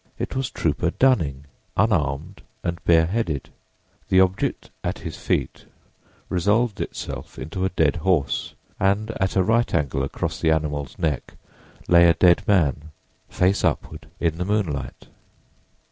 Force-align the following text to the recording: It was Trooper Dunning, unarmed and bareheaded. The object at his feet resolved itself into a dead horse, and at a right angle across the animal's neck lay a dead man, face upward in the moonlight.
It 0.17 0.35
was 0.35 0.49
Trooper 0.49 0.89
Dunning, 0.89 1.45
unarmed 1.77 2.41
and 2.63 2.83
bareheaded. 2.85 3.49
The 4.09 4.19
object 4.19 4.71
at 4.83 4.97
his 4.97 5.15
feet 5.15 5.65
resolved 6.27 6.81
itself 6.81 7.37
into 7.37 7.65
a 7.65 7.69
dead 7.69 7.97
horse, 7.97 8.55
and 8.79 9.11
at 9.21 9.35
a 9.35 9.43
right 9.43 9.71
angle 9.75 10.01
across 10.01 10.39
the 10.41 10.49
animal's 10.49 10.97
neck 10.97 11.35
lay 11.87 12.07
a 12.09 12.15
dead 12.15 12.41
man, 12.47 12.89
face 13.29 13.63
upward 13.63 14.07
in 14.19 14.39
the 14.39 14.45
moonlight. 14.45 15.05